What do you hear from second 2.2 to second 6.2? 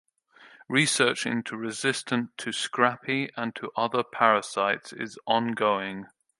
to scrapie and to other parasites is ongoing.